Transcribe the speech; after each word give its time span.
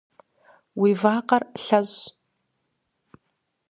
Уи 0.79 0.91
вакъэр 1.01 1.43
лъэщӏ. 1.63 2.01